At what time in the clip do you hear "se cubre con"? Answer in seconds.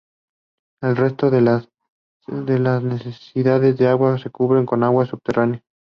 4.17-4.81